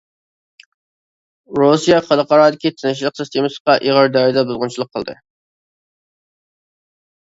[1.59, 5.19] رۇسىيە خەلقئارادىكى تىنچلىق سىستېمىسىغا ئېغىر دەرىجىدە بۇزغۇنچىلىق قىلدى.